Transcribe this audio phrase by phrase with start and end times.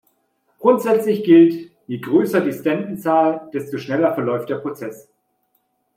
[0.57, 5.07] Grundsätzlich gilt: je größer die Stanton-Zahl, desto schneller verläuft der Prozess.